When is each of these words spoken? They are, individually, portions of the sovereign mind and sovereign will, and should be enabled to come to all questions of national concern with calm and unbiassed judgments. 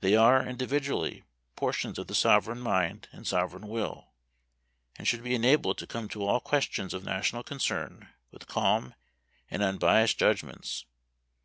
They 0.00 0.16
are, 0.16 0.44
individually, 0.44 1.22
portions 1.54 1.96
of 1.96 2.08
the 2.08 2.16
sovereign 2.16 2.58
mind 2.58 3.06
and 3.12 3.24
sovereign 3.24 3.68
will, 3.68 4.12
and 4.98 5.06
should 5.06 5.22
be 5.22 5.36
enabled 5.36 5.78
to 5.78 5.86
come 5.86 6.08
to 6.08 6.24
all 6.26 6.40
questions 6.40 6.92
of 6.92 7.04
national 7.04 7.44
concern 7.44 8.08
with 8.32 8.48
calm 8.48 8.96
and 9.48 9.62
unbiassed 9.62 10.18
judgments. 10.18 10.84